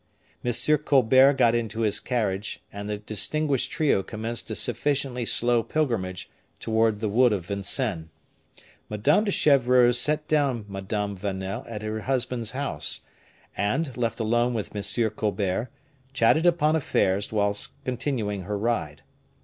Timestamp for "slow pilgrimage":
5.25-6.27